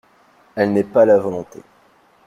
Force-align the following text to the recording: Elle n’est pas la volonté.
Elle 0.55 0.73
n’est 0.73 0.83
pas 0.83 1.05
la 1.05 1.19
volonté. 1.19 1.61